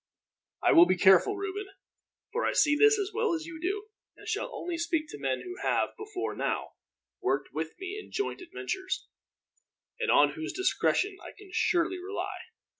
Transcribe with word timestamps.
"I 0.63 0.71
will 0.71 0.87
be 0.87 0.97
careful, 0.97 1.37
Reuben; 1.37 1.67
for 2.31 2.43
I 2.43 2.53
see 2.53 2.75
this 2.75 2.97
as 2.97 3.11
well 3.13 3.35
as 3.35 3.45
you 3.45 3.61
do, 3.61 3.85
and 4.17 4.27
shall 4.27 4.49
only 4.51 4.75
speak 4.75 5.05
to 5.09 5.19
men 5.19 5.41
who 5.43 5.61
have, 5.61 5.89
before 5.95 6.33
now, 6.35 6.71
worked 7.21 7.53
with 7.53 7.75
me 7.77 7.99
in 7.99 8.09
joint 8.11 8.41
adventures, 8.41 9.05
and 9.99 10.09
on 10.09 10.31
whose 10.33 10.53
discretion 10.53 11.17
I 11.21 11.33
can 11.37 11.51
surely 11.53 11.99
rely. 12.03 12.39